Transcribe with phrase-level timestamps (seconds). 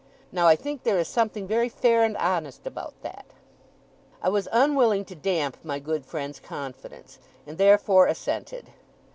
[0.31, 3.27] Now, I think there is something very fair and honest about that!'
[4.23, 8.71] I was unwilling to damp my good friend's confidence, and therefore assented.